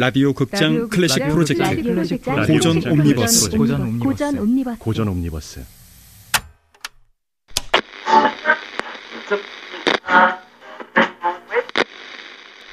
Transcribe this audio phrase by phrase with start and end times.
[0.00, 1.62] 라디오 극장 클래식 프로젝트.
[2.46, 3.50] 고전 옴니버스.
[3.50, 4.78] 고전 옴니버스.
[4.78, 5.62] 고전 옴니버스.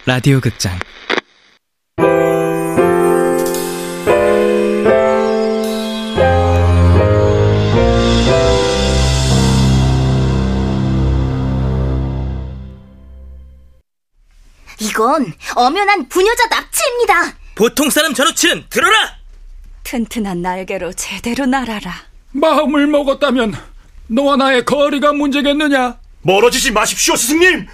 [0.06, 0.80] 라디오 극장.
[14.80, 16.67] 이건 엄연한 부녀자 납
[16.98, 17.38] 치입니다.
[17.56, 19.18] 보통 사람 전우치는 들어라!
[19.84, 21.94] 튼튼한 날개로 제대로 날아라.
[22.32, 23.56] 마음을 먹었다면
[24.08, 26.00] 너와 나의 거리가 문제겠느냐?
[26.22, 27.68] 멀어지지 마십시오 스승님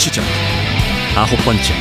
[0.00, 0.24] 전우치전
[1.14, 1.74] 아홉 번째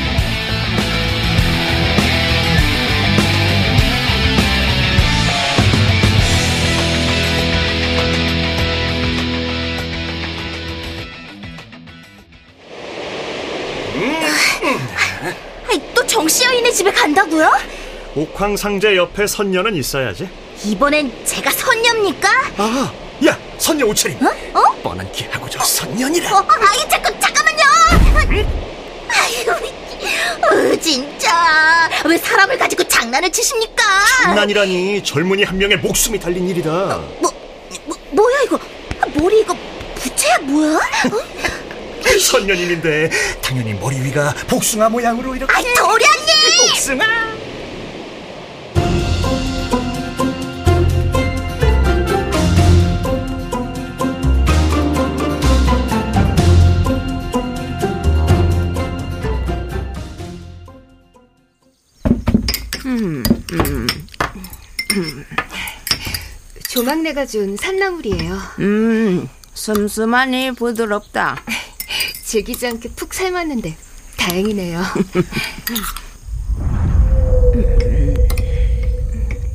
[15.69, 17.49] 아이, 또 정씨 여인의 집에 간다고요?
[18.15, 20.27] 옥황 상제 옆에 선녀는 있어야지
[20.65, 22.29] 이번엔 제가 선녀입니까?
[22.57, 22.93] 아,
[23.25, 24.29] 야 선녀 옷차림 어?
[24.59, 24.81] 어?
[24.83, 27.18] 뻔한 기하고 저 선녀니라 어, 아이 자꾸 잠깐만요.
[28.37, 33.83] 아유, 어, 진짜 왜 사람을 가지고 장난을 치십니까?
[34.23, 36.69] 장난이라니 젊은이 한 명의 목숨이 달린 일이다
[37.19, 37.31] 뭐,
[37.85, 38.59] 뭐 뭐야 이거?
[39.15, 39.55] 머리 이거
[39.95, 40.77] 부채야 뭐야?
[40.77, 42.09] 어?
[42.19, 43.09] 선녀님인데
[43.41, 46.67] 당연히 머리 위가 복숭아 모양으로 이렇게 아이 도련님!
[46.67, 47.05] 복숭아
[66.79, 68.37] 조막내가 준 산나물이에요.
[68.59, 71.43] 음, 슴슴하니 부드럽다.
[72.23, 73.75] 질기지 않게 푹 삶았는데
[74.17, 74.79] 다행이네요.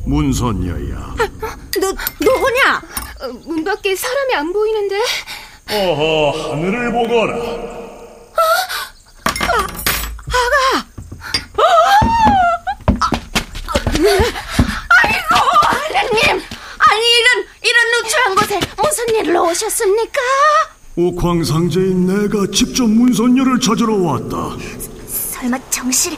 [0.05, 1.15] 문선녀야
[1.79, 2.81] 누, 누구냐?
[3.21, 4.99] 어, 문 밖에 사람이 안 보이는데
[5.71, 7.35] 어허 하늘을 보거라
[15.95, 16.43] 하느님!
[16.77, 18.59] 아니, 이런, 이런 누추한 곳에
[19.55, 20.19] 오셨습니까?
[20.97, 24.57] 옥황상제인 내가 직접 문선녀를 찾으러 왔다
[25.07, 26.17] 설마 정씨를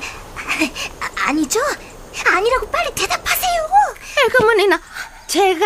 [1.00, 1.60] 아, 아니죠?
[2.26, 3.68] 아니라고 빨리 대답하세요.
[4.38, 4.82] 그러니나
[5.28, 5.66] 제가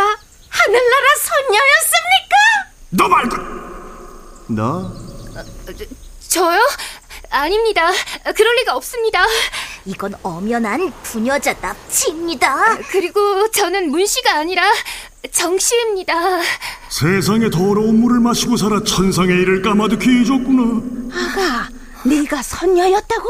[0.50, 2.36] 하늘나라 선녀였습니까?
[2.90, 3.38] 너 말고
[4.50, 4.92] 나?
[6.28, 6.59] 저요?
[7.30, 7.90] 아닙니다.
[8.36, 9.26] 그럴 리가 없습니다.
[9.86, 12.80] 이건 엄연한 부녀자 납치입니다.
[12.90, 14.64] 그리고 저는 문씨가 아니라
[15.32, 16.14] 정씨입니다.
[16.91, 20.81] 세상에 더러운 물을 마시고 살아 천상의 일을 까마득히 잊었구나
[21.13, 21.69] 아가,
[22.03, 23.29] 네가 선녀였다고?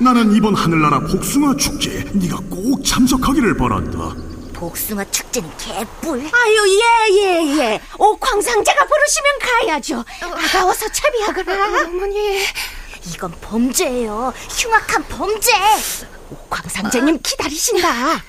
[0.00, 4.14] 나는 이번 하늘나라 복숭아 축제에 네가 꼭 참석하기를 바란다
[4.54, 6.18] 복숭아 축제는 개뿔.
[6.32, 7.80] 아유, 예, 예, 예.
[7.98, 10.02] 옥황상제가 부르시면 가야죠.
[10.22, 11.82] 아가, 어서 채비하거라.
[11.84, 12.38] 어머니,
[13.12, 14.32] 이건 범죄예요.
[14.48, 15.52] 흉악한 범죄.
[16.30, 18.22] 옥황상제님 기다리신다.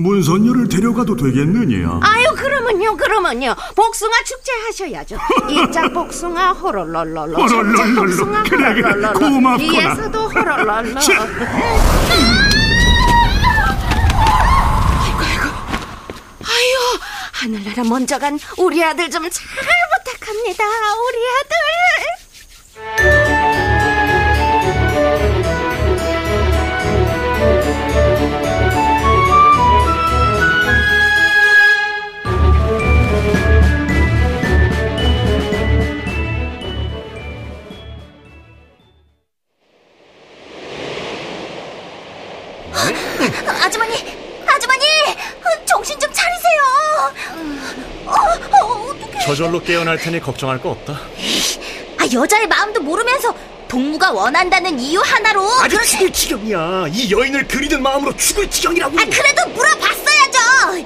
[0.00, 3.54] 문선녀를 데려가도 되겠느냐 아유, 그러면요, 그러면요.
[3.76, 5.16] 복숭아 축제 하셔야죠.
[5.48, 6.52] 이자 복숭아.
[6.52, 7.46] 호롤롤롤로.
[7.48, 8.92] 저자 복숭아 그래, 그래.
[9.12, 9.56] 고맙구나.
[9.58, 11.00] 뒤에서도 호롤롤로.
[11.00, 11.12] 치.
[16.48, 16.98] 아유,
[17.32, 19.44] 하늘나라 먼저 간 우리 아들 좀 잘
[20.04, 20.64] 부탁합니다.
[20.64, 22.19] 우리 아들.
[43.24, 43.94] 아주머니,
[44.46, 44.84] 아주머니,
[45.14, 46.60] 어, 정신 좀 차리세요.
[48.06, 49.24] 어, 어, 어떡해.
[49.24, 50.92] 저절로 깨어날 테니 걱정할 거 없다
[51.98, 53.34] 아, 여자의 마음도 모르면서
[53.68, 55.48] 동무가 원한다는 이유 하나로.
[55.60, 60.78] 아주 그렇게- 죽을 지경이야 이 여인을 그리는 마음으로 죽을 지경이라고 아, 그래도 물어봤어야죠.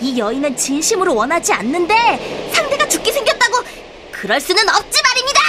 [0.00, 3.64] 이 여인은 진심으로 원하지 않는데 상대가 죽게 생겼다고
[4.12, 5.40] 그럴 수는 없지 말입니다.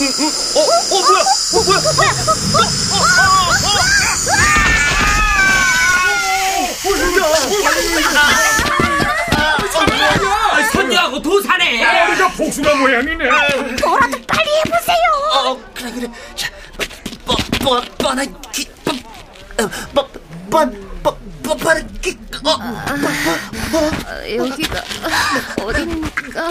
[0.00, 0.02] 어,
[0.58, 1.80] 어 뭐야 어 뭐야
[10.72, 11.84] 선녀하고 도사네!
[12.06, 13.24] 머리가 복숭아 모양이네.
[13.82, 14.96] 뭐라도 빨리 해보세요.
[15.34, 16.08] 어, 그래, 그래.
[16.36, 16.48] 자,
[17.26, 20.06] 뻔, 뻔, 뻔한 기, 뻔, 어, 뻔,
[20.50, 24.82] 뻔, 뻔, 뻔, 뻔한 기, 어, 여기가
[25.62, 26.48] 어딘가.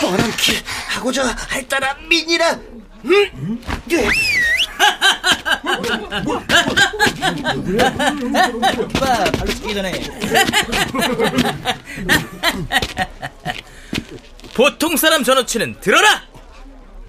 [0.00, 2.58] 뻔한 기 하고자 할 따라 민이라.
[3.04, 3.58] 응?
[3.90, 4.08] 예.
[8.78, 9.92] 오빠 발로 쓰기 전에.
[14.54, 16.22] 보통 사람 전어치는 들어라!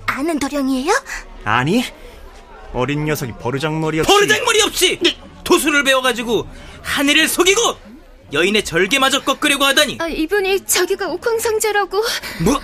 [0.06, 0.92] 아는 도령이에요?
[1.44, 1.84] 아니
[2.74, 5.00] 어린 녀석이 버르장머리 없이 버르장머리 없이
[5.44, 6.48] 도수를 배워가지고
[6.82, 7.78] 하늘을 속이고
[8.32, 9.98] 여인의 절개마저 꺾으려고 하다니.
[10.00, 12.04] 아, 이분이 자기가 옥황상제라고.
[12.44, 12.60] 뭐?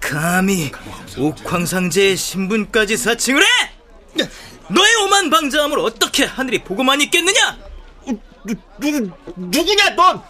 [0.00, 0.72] 감히
[1.16, 3.46] 옥황상제의 신분까지 사칭을 해
[4.68, 7.58] 너의 오만 방자함을 어떻게 하늘이 보고만 있겠느냐?
[8.44, 8.54] 누,
[9.36, 10.22] 누구냐 넌?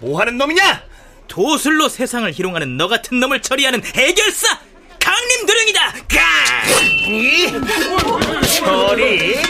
[0.00, 0.82] 뭐하는 놈이냐?
[1.28, 4.58] 도술로 세상을 희롱하는 너 같은 놈을 처리하는 해결사
[5.00, 5.94] 강림도령이다!
[8.56, 9.42] 처리?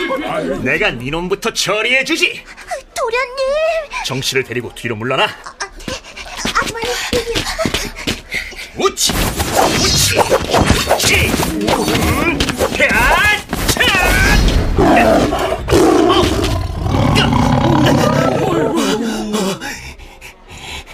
[0.63, 2.43] 내가 네 놈부터 처리해주지.
[2.95, 4.03] 도련님.
[4.05, 5.27] 정씨를 데리고 뒤로 물러나.
[8.77, 9.13] 우치
[9.79, 10.19] 우치
[10.93, 11.15] 우치.
[11.15, 12.37] 음,
[12.81, 13.34] 야, 차!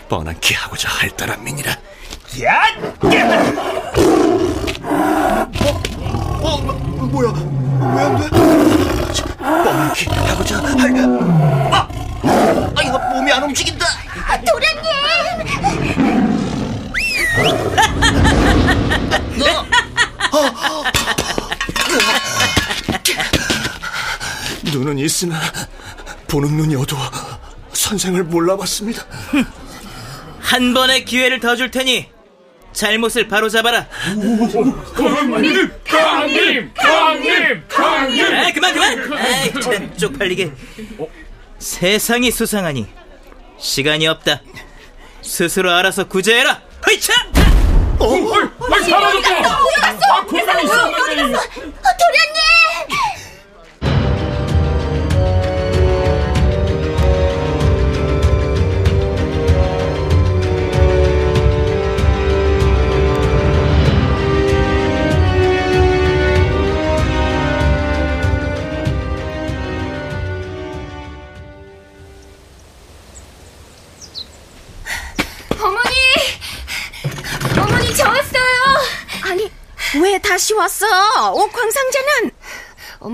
[0.09, 1.71] 뻔한 키 하고자 할 따라 민이라
[2.43, 2.61] 야!
[6.43, 6.57] 어,
[7.05, 7.29] 뭐야?
[7.95, 8.29] 왜 안 돼?
[9.37, 10.91] 뻔한 키 하고자 할
[11.73, 11.87] 아,
[12.75, 13.85] 아, 이거 몸이 안 움직인다.
[24.81, 25.39] 눈은 있으나
[26.27, 26.99] 보는 눈이 어두워
[27.71, 29.05] 선생을 몰라봤습니다.
[30.39, 32.09] 한 번의 기회를 더 줄 테니
[32.73, 33.85] 잘못을 바로 잡아라
[34.15, 38.25] 강님, 강님, 강님, 강님.
[38.35, 40.51] 아 그만 그만 아이 참 쪽팔리게
[41.59, 42.87] 세상이 수상하니
[43.59, 44.41] 시간이 없다
[45.21, 47.13] 스스로 알아서 구제해라 허이차
[47.99, 49.47] 아, 사라졌다.
[50.11, 51.13] 아, 고만 있었는데.
[51.13, 51.35] 도련님.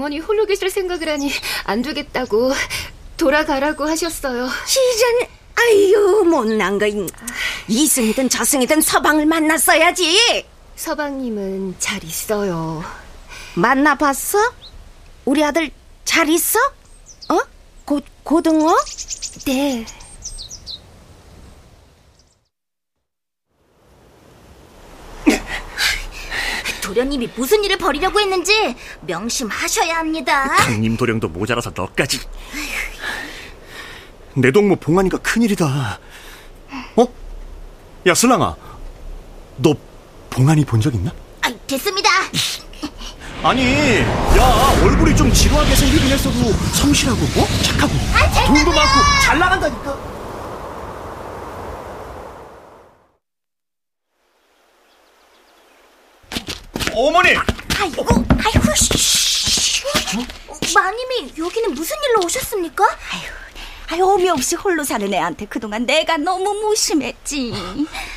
[0.07, 1.29] 어머니 홀로 계실 생각을 하니
[1.65, 2.53] 안 되겠다고
[3.17, 4.47] 돌아가라고 하셨어요.
[4.65, 7.25] 시전, 아유, 못난 거인가.
[7.67, 10.45] 이승이든 저승이든 서방을 만났어야지.
[10.77, 12.85] 서방님은 잘 있어요.
[13.55, 14.37] 만나봤어?
[15.25, 15.71] 우리 아들
[16.05, 16.57] 잘 있어?
[17.27, 17.39] 어?
[17.83, 18.77] 고, 고등어?
[19.45, 19.85] 네.
[26.91, 30.47] 도련님이 무슨 일을 벌이려고 했는지 명심하셔야 합니다.
[30.55, 32.21] 강림 도령도 모자라서 너까지.
[34.35, 35.99] 내 동무 봉환이가 큰일이다.
[36.95, 37.07] 어?
[38.07, 38.55] 야 슬랑아,
[39.57, 39.75] 너
[40.29, 41.11] 봉환이 본 적 있나?
[41.41, 42.09] 아, 됐습니다.
[43.43, 43.99] 아니,
[44.37, 47.47] 야 얼굴이 좀 지루하게 생기긴 했어도 성실하고 어?
[47.63, 47.93] 착하고
[48.47, 49.97] 돈도 많고 잘 나간다니까.
[56.99, 57.29] 어머니,
[57.79, 58.03] 아이고,
[58.43, 59.83] 아이고, 씨.
[60.73, 62.83] 마님이 여기는 무슨 일로 오셨습니까?
[63.91, 67.53] 아유, 오미 없이 홀로 사는 애한테 그동안 내가 너무 무심했지.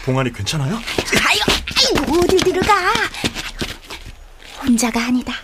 [0.07, 0.77] 봉환이 괜찮아요?
[0.77, 1.41] 아유,
[1.77, 2.91] 아이고, 어딜 들어가.
[4.63, 5.35] 혼자가 아니다.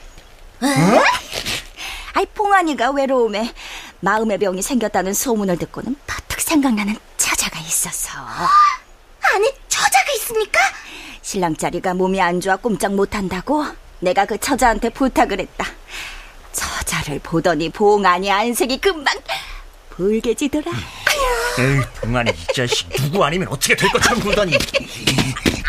[2.14, 3.52] 아이, 봉환이가 외로움에
[4.00, 8.12] 마음의 병이 생겼다는 소문을 듣고는 퍼뜩 생각나는 처자가 있어서.
[9.20, 10.58] 안에 처자가 있습니까?
[11.26, 13.66] 신랑짜리가 몸이 안 좋아 꼼짝 못한다고?
[13.98, 15.66] 내가 그 처자한테 부탁을 했다.
[16.52, 19.12] 처자를 보더니 봉안이 안색이 금방
[19.90, 20.70] 붉게지더라.
[21.58, 22.88] 에이, 봉환이 이 자식.
[22.90, 24.56] 누구 아니면 어떻게 될 것처럼 굴더니.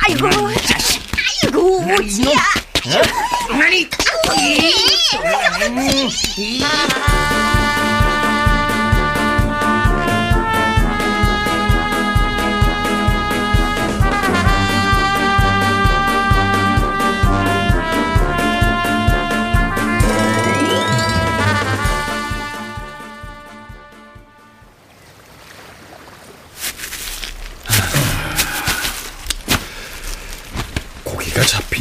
[0.06, 0.28] 아이고,
[1.44, 2.38] 아이고, 오지야.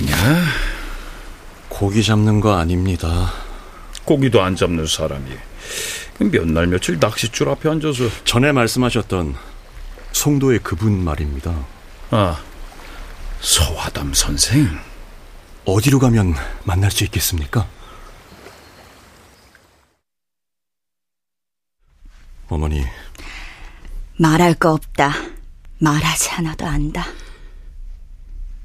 [0.07, 0.45] 잡히냐?
[1.69, 3.33] 고기 잡는 거 아닙니다.
[4.05, 5.31] 고기도 안 잡는 사람이
[6.31, 9.37] 몇 날 며칠 낚싯줄 앞에 앉아서 전에 말씀하셨던
[10.13, 11.55] 송도의 그분 말입니다.
[12.11, 12.41] 아
[13.41, 14.69] 서화담 선생
[15.65, 16.35] 어디로 가면
[16.65, 17.67] 만날 수 있겠습니까?
[22.49, 22.85] 어머니,
[24.19, 25.13] 말할 거 없다.
[25.81, 27.05] 말하지 않아도 안다.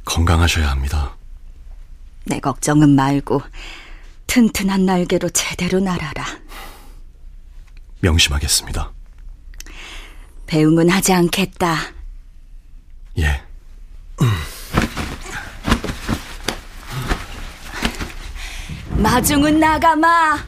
[0.06, 1.18] 건강하셔야 합니다.
[2.32, 3.42] 내 걱정은 말고
[4.26, 6.26] 튼튼한 날개로 제대로 날아라.
[8.00, 8.90] 명심하겠습니다.
[10.48, 11.76] 배웅은 하지 않겠다.
[13.18, 13.44] 예.
[18.92, 20.42] 마중은 나가마.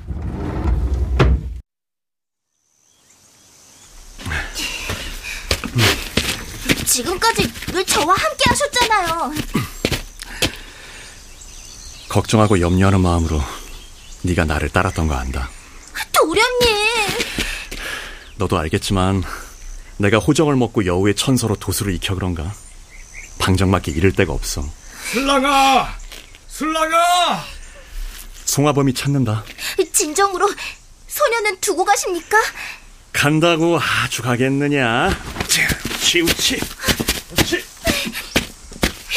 [6.86, 9.34] 지금까지 늘 저와 함께 하셨잖아요.
[12.14, 13.42] 걱정하고 염려하는 마음으로
[14.22, 15.50] 네가 나를 따랐던 거 안다.
[16.12, 17.08] 도련님.
[18.36, 19.24] 너도 알겠지만
[19.98, 22.54] 내가 호정을 먹고 여우의 천서로 도수를 익혀 그런가?
[23.40, 24.64] 방정맞게 이를 데가 없어.
[25.12, 25.92] 슬랑아
[26.50, 27.44] 슬랑아
[28.46, 29.44] 송화범이 찾는다.
[29.92, 30.48] 진정으로
[31.08, 32.38] 소녀는 두고 가십니까?
[33.12, 35.20] 간다고 아주 가겠느냐?
[36.00, 36.60] 치우치.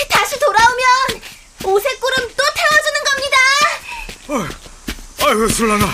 [0.08, 0.86] 다시 돌아오면
[1.64, 2.85] 오색 구름 또 태워주는 겁니다.
[4.28, 5.86] 아유, 슬랑아.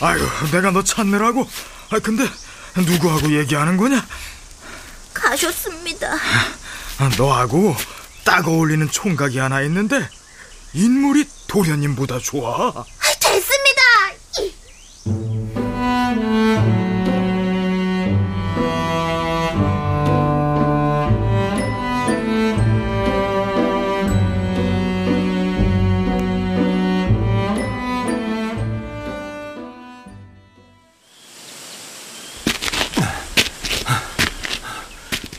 [0.00, 1.48] 아유, 내가 너 찾느라고.
[1.90, 2.28] 아, 근데
[2.76, 4.04] 누구하고 얘기하는 거냐?
[5.14, 6.14] 가셨습니다.
[6.98, 7.74] 아, 너하고
[8.24, 10.08] 딱 어울리는 총각이 하나 있는데
[10.74, 12.84] 인물이 도련님보다 좋아.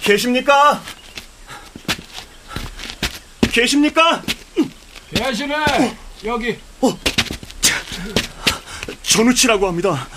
[0.10, 0.82] 계십니까?
[3.52, 4.24] 계십니까?
[5.14, 5.56] 계시네
[6.26, 6.58] 여기
[9.04, 10.08] 전우치라고 합니다.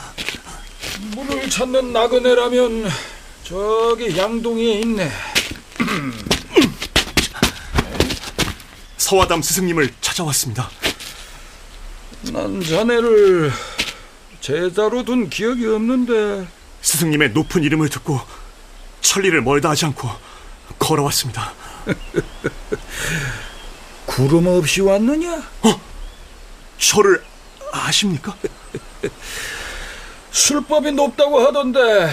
[1.15, 2.91] 물을 찾는 나그네라면
[3.45, 5.11] 저기 양동이에 있네
[8.97, 10.71] 서화담 스승님을 찾아왔습니다.
[12.33, 13.53] 난 자네를
[14.41, 16.47] 제자로 둔 기억이 없는데
[16.81, 18.42] 스승님의 높은 이름을 듣고
[19.03, 20.09] 천리를 멀다 하지 않고
[20.79, 21.53] 걸어왔습니다.
[24.07, 25.43] 구름 없이 왔느냐?
[26.79, 27.23] 저를
[27.73, 28.35] 아십니까?
[30.31, 32.11] 술법이 높다고 하던데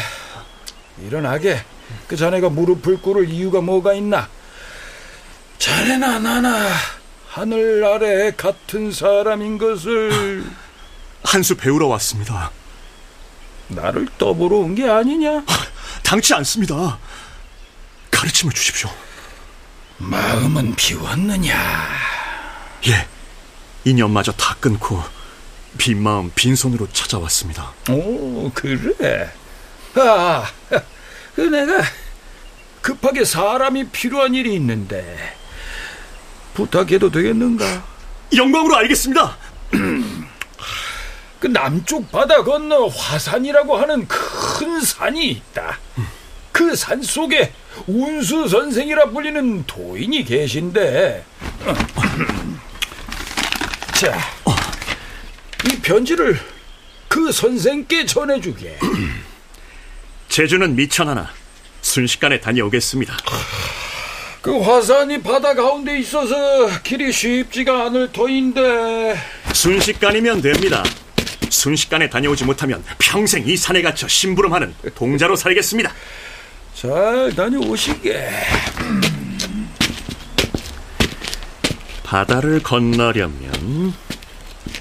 [1.04, 1.64] 일어나게
[2.08, 4.28] 그 자네가 무릎을 꿇을 이유가 뭐가 있나?
[5.58, 6.68] 자네나 나나
[7.30, 10.44] 하늘 아래 같은 사람인 것을
[11.24, 12.52] 한 수 배우러 왔습니다.
[13.68, 15.44] 나를 떠보러 온 게 아니냐?
[16.10, 16.98] 당치 않습니다.
[18.10, 18.90] 가르침을 주십시오.
[20.00, 21.56] 마음은 비웠느냐?
[22.88, 23.08] 예,
[23.86, 25.04] 인연마저 다 끊고
[25.78, 27.74] 빈 마음 빈손으로 찾아왔습니다.
[27.92, 29.32] 오, 그래.
[29.98, 30.50] 아,
[31.36, 31.84] 그 내가
[32.82, 35.38] 급하게 사람이 필요한 일이 있는데
[36.56, 37.86] 부탁해도 되겠는가?
[38.36, 39.38] 영광으로 알겠습니다.
[41.40, 45.78] 그 남쪽 바다 건너 화산이라고 하는 큰 산이 있다.
[46.70, 47.52] 그 산 속에
[47.88, 51.26] 운수 선생이라 불리는 도인이 계신데.
[53.96, 54.16] 자,
[55.66, 56.40] 이 편지를
[57.08, 58.78] 그 선생께 전해주게.
[60.30, 61.32] 제주는 미천하나
[61.82, 63.18] 순식간에 다녀오겠습니다.
[64.42, 69.20] 그 화산이 바다 가운데 있어서 길이 쉽지가 않을 터인데.
[69.54, 70.84] 순식간이면 됩니다.
[71.50, 75.92] 순식간에 다녀오지 못하면 평생 이 산에 갇혀 심부름하는 동자로 살겠습니다.
[76.80, 78.30] 잘 다녀오시게.
[82.04, 83.94] 바다를 건너려면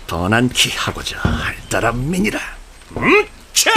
[0.06, 2.38] 떠난키 하고자 할 따름이니라.
[2.98, 3.72] 음, 차!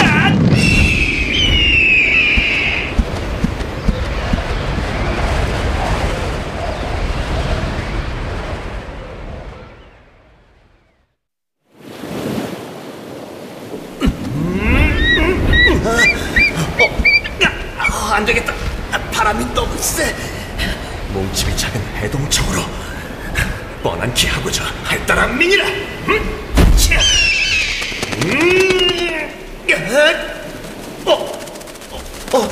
[32.32, 32.48] 어,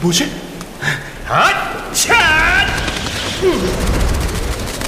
[0.00, 0.28] 뭐지?
[1.28, 2.10] 헛샷!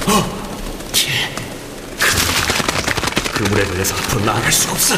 [0.07, 1.35] 어, 예.
[1.99, 4.95] 그, 그물에 걸려서 앞으로 나아갈 수 없어.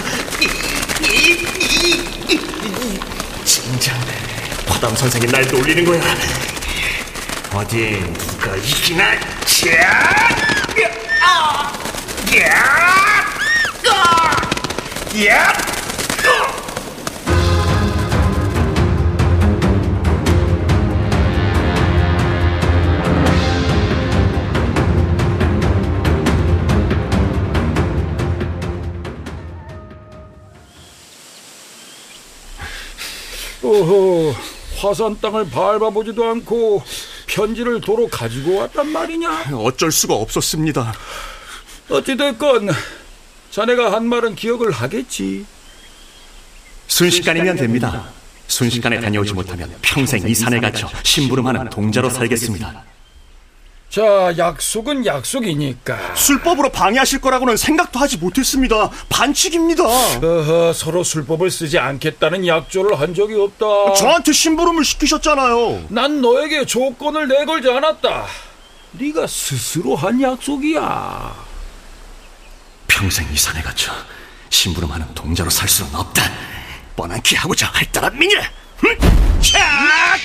[3.45, 3.95] 진장,
[4.67, 6.01] 화담 선생이 날 놀리는 거야.
[7.53, 9.13] 어디 누가 이기나?
[9.13, 9.19] 야!
[10.79, 11.73] 야!
[12.35, 12.87] 야!
[15.25, 15.76] 야!
[33.67, 34.33] 오호,
[34.77, 36.81] 화산 땅을 밟아보지도 않고
[37.27, 39.49] 편지를 도로 가지고 왔단 말이냐?
[39.53, 40.93] 어쩔 수가 없었습니다.
[41.89, 42.69] 어찌됐건
[43.51, 45.45] 자네가 한 말은 기억을 하겠지.
[46.87, 48.09] 순식간이면 됩니다.
[48.47, 52.85] 순식간에 다녀오지 못하면 평생 이 산에 갇혀 심부름하는 동자로 살겠습니다.
[53.89, 56.15] 자, 약속은 약속이니까.
[56.15, 58.89] 술법으로 방해하실 거라고는 생각도 하지 못했습니다.
[59.09, 59.83] 반칙입니다.
[59.85, 63.93] 어허, 서로 술법을 쓰지 않겠다는 약조를 한 적이 없다.
[63.93, 65.85] 저한테 심부름을 시키셨잖아요.
[65.89, 68.25] 난 너에게 조건을 내걸지 않았다.
[68.91, 71.47] 네가 스스로 한 약속이야.
[72.87, 73.91] 평생 이 산에 갇혀
[74.49, 76.23] 심부름하는 동자로 살 수는 없다.
[76.95, 78.43] 뻔한 키 하고자 할따란 미니라.
[79.41, 80.17] 차!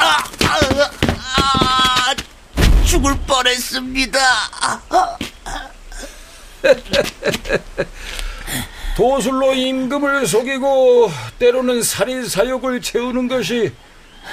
[0.00, 0.58] 아, 아,
[1.36, 2.14] 아,
[2.84, 4.18] 죽을 뻔했습니다.
[8.96, 13.72] 도술로 임금을 속이고 때로는 살인 사욕을 채우는 것이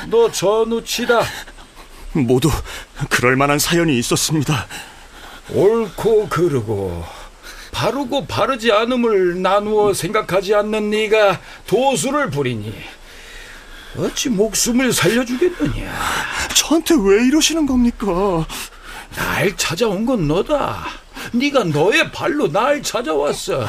[0.07, 1.21] 너 전우치다.
[2.13, 2.50] 모두
[3.09, 4.67] 그럴 만한 사연이 있었습니다.
[5.50, 7.03] 옳고 그르고
[7.71, 12.74] 바르고 바르지 않음을 나누어 생각하지 않는 네가 도술을 부리니
[13.96, 15.94] 어찌 목숨을 살려주겠느냐?
[16.55, 18.46] 저한테 왜 이러시는 겁니까?
[19.16, 20.85] 날 찾아온 건 너다.
[21.31, 23.68] 네가 너의 발로 날 찾아왔어.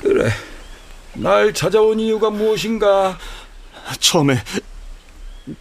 [0.00, 0.30] 그래.
[1.14, 3.18] 날 찾아온 이유가 무엇인가?
[3.98, 4.42] 처음에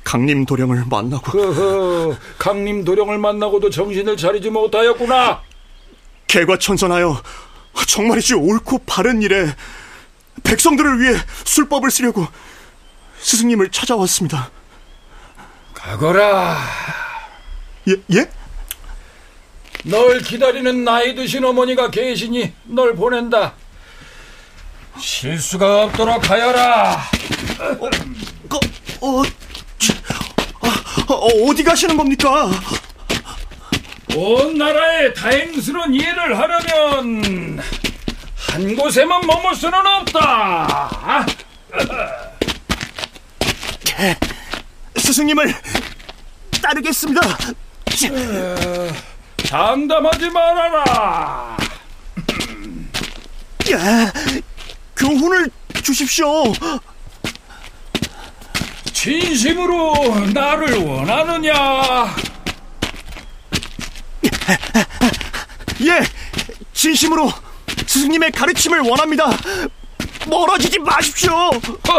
[0.03, 5.41] 강림 도령을 만나고 허허, 강림 도령을 만나고도 정신을 차리지 못하였구나.
[6.27, 7.21] 개과천선하여
[7.87, 9.53] 정말이지 옳고 바른 일에
[10.43, 12.25] 백성들을 위해 술법을 쓰려고
[13.21, 14.49] 스승님을 찾아왔습니다.
[15.73, 16.57] 가거라.
[17.87, 17.95] 예?
[18.15, 18.29] 예?
[19.85, 23.53] 널 기다리는 나이 드신 어머니가 계시니 널 보낸다.
[24.99, 27.01] 실수가 없도록 하여라.
[27.79, 27.89] 어,
[29.07, 29.23] 어,
[31.07, 32.51] 어, 어디 가시는 겁니까?
[34.15, 37.59] 온 나라의 다행스러운 일을 하려면
[38.35, 41.25] 한 곳에만 머물 수는 없다.
[44.97, 45.53] 스승님을
[46.61, 47.21] 따르겠습니다.
[49.45, 51.57] 장담하지 말아라.
[54.95, 55.49] 교훈을
[55.83, 56.53] 주십시오.
[58.93, 62.15] 진심으로 나를 원하느냐?
[65.81, 66.01] 예,
[66.73, 67.31] 진심으로
[67.87, 69.25] 스승님의 가르침을 원합니다.
[70.27, 71.51] 멀어지지 마십시오.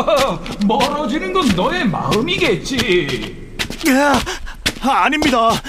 [0.67, 3.37] 멀어지는 건 너의 마음이겠지.
[3.89, 4.21] 아,
[5.05, 5.61] 아닙니다.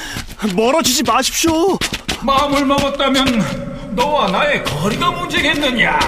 [0.55, 1.77] 멀어지지 마십시오.
[2.21, 5.99] 마음을 먹었다면 너와 나의 거리가 문제겠느냐?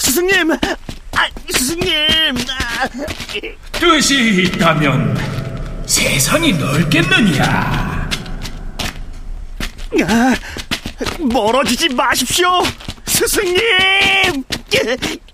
[0.00, 2.36] 스승님, 아, 스승님.
[2.50, 2.88] 아.
[3.72, 5.16] 뜻이 있다면
[5.86, 7.42] 세상이 넓겠느냐?
[10.04, 10.34] 아,
[11.18, 12.62] 멀어지지 마십시오,
[13.12, 14.44] 스승님.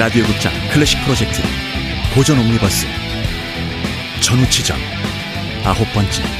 [0.00, 1.42] 라디오 극장 클래식 프로젝트
[2.14, 2.86] 고전 옴니버스.
[4.22, 4.78] 전우치전
[5.62, 6.39] 아홉 번째